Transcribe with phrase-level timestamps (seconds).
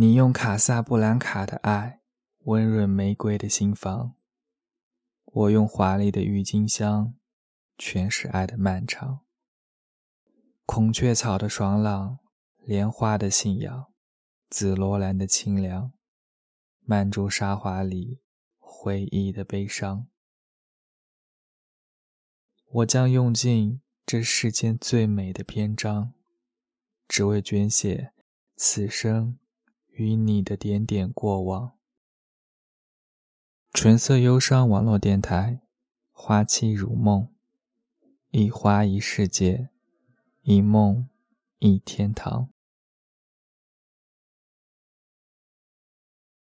[0.00, 2.00] 你用卡萨布兰卡的爱
[2.44, 4.14] 温润玫瑰的心房，
[5.26, 7.14] 我用华丽的郁金香
[7.76, 9.20] 诠释爱的漫长。
[10.64, 12.18] 孔雀草的爽朗，
[12.64, 13.92] 莲花的信仰，
[14.48, 15.92] 紫罗兰的清凉，
[16.80, 18.22] 曼珠沙华里
[18.58, 20.06] 回忆的悲伤。
[22.70, 26.14] 我将用尽这世间最美的篇章，
[27.06, 28.14] 只为捐写
[28.56, 29.36] 此生。
[30.00, 31.72] 与你的点点过往，
[33.70, 35.60] 纯色忧伤网络电台，
[36.10, 37.28] 花期如梦，
[38.30, 39.68] 一花一世界，
[40.40, 41.06] 一梦
[41.58, 42.48] 一天堂。